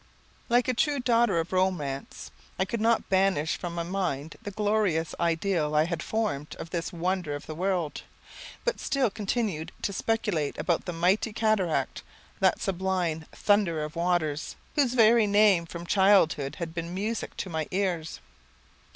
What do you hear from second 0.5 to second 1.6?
a true daughter of